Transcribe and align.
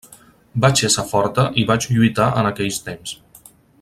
Vaig 0.63 0.79
ésser 0.87 1.03
forta 1.11 1.45
i 1.63 1.65
vaig 1.73 1.87
lluitar 1.91 2.31
en 2.41 2.51
aquells 2.53 2.81
temps. 2.89 3.15